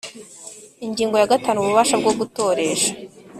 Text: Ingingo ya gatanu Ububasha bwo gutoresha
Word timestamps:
Ingingo 0.85 1.15
ya 1.17 1.31
gatanu 1.33 1.57
Ububasha 1.59 1.95
bwo 2.01 2.11
gutoresha 2.19 2.91